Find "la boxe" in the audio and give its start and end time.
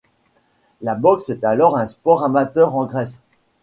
0.81-1.29